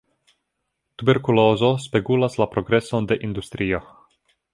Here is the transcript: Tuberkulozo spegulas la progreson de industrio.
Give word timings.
Tuberkulozo 1.01 1.69
spegulas 1.83 2.39
la 2.43 2.47
progreson 2.55 3.09
de 3.13 3.19
industrio. 3.29 3.83